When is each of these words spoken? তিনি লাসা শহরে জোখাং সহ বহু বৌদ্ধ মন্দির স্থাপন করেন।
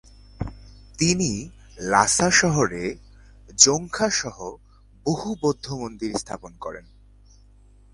তিনি 0.97 1.49
লাসা 1.79 2.29
শহরে 2.31 2.95
জোখাং 3.57 4.09
সহ 4.11 4.37
বহু 5.05 5.35
বৌদ্ধ 5.41 5.73
মন্দির 5.73 6.11
স্থাপন 6.15 6.51
করেন। 6.59 6.85